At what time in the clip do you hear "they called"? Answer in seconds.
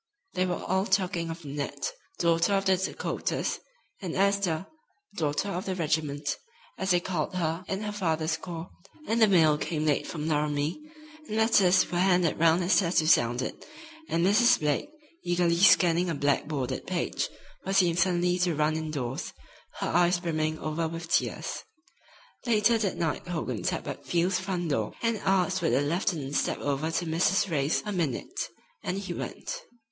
6.89-7.35